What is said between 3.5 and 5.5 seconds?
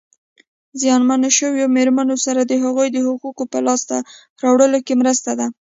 په لاسته راوړلو کې مرسته ده.